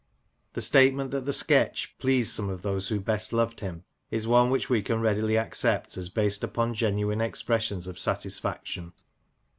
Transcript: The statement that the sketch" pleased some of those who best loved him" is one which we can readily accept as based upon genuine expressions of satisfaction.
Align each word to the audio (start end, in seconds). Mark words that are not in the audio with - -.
The 0.53 0.63
statement 0.63 1.11
that 1.11 1.25
the 1.27 1.31
sketch" 1.31 1.93
pleased 1.99 2.31
some 2.31 2.49
of 2.49 2.63
those 2.63 2.87
who 2.87 2.99
best 2.99 3.31
loved 3.31 3.59
him" 3.59 3.83
is 4.17 4.25
one 4.27 4.49
which 4.49 4.67
we 4.67 4.81
can 4.81 4.99
readily 4.99 5.37
accept 5.37 5.95
as 5.95 6.09
based 6.09 6.43
upon 6.43 6.73
genuine 6.73 7.21
expressions 7.21 7.85
of 7.85 7.99
satisfaction. 7.99 8.93